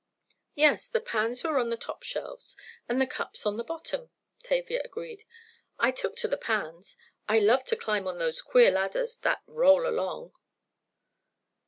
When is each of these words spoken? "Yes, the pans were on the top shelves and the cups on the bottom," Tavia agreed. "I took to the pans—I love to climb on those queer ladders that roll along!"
"Yes, 0.55 0.89
the 0.89 0.99
pans 0.99 1.43
were 1.43 1.59
on 1.59 1.69
the 1.69 1.77
top 1.77 2.01
shelves 2.01 2.57
and 2.89 2.99
the 2.99 3.05
cups 3.05 3.45
on 3.45 3.57
the 3.57 3.63
bottom," 3.63 4.09
Tavia 4.41 4.81
agreed. 4.83 5.25
"I 5.77 5.91
took 5.91 6.15
to 6.15 6.27
the 6.27 6.37
pans—I 6.39 7.37
love 7.37 7.63
to 7.65 7.75
climb 7.75 8.07
on 8.07 8.17
those 8.17 8.41
queer 8.41 8.71
ladders 8.71 9.17
that 9.17 9.43
roll 9.45 9.85
along!" 9.85 10.33